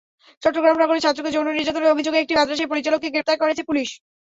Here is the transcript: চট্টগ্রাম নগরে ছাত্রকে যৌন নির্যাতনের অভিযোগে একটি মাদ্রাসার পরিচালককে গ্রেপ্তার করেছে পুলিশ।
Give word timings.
চট্টগ্রাম 0.43 0.77
নগরে 0.79 1.03
ছাত্রকে 1.05 1.33
যৌন 1.33 1.47
নির্যাতনের 1.49 1.93
অভিযোগে 1.93 2.21
একটি 2.21 2.33
মাদ্রাসার 2.35 2.71
পরিচালককে 2.71 3.13
গ্রেপ্তার 3.13 3.41
করেছে 3.41 3.61
পুলিশ। 3.69 3.89